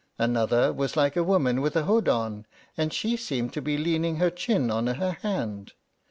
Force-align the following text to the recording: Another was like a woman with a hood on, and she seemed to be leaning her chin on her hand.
Another 0.17 0.73
was 0.73 0.97
like 0.97 1.15
a 1.15 1.21
woman 1.23 1.61
with 1.61 1.75
a 1.75 1.83
hood 1.83 2.09
on, 2.09 2.47
and 2.75 2.91
she 2.91 3.15
seemed 3.15 3.53
to 3.53 3.61
be 3.61 3.77
leaning 3.77 4.15
her 4.15 4.31
chin 4.31 4.71
on 4.71 4.87
her 4.87 5.11
hand. 5.21 5.73